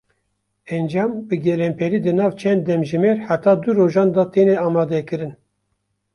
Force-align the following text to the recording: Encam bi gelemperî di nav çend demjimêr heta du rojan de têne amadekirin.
Encam 0.75 1.11
bi 1.29 1.37
gelemperî 1.47 1.99
di 2.05 2.11
nav 2.19 2.31
çend 2.39 2.61
demjimêr 2.69 3.17
heta 3.27 3.53
du 3.63 3.69
rojan 3.77 4.09
de 4.15 4.23
têne 4.33 4.55
amadekirin. 4.67 5.33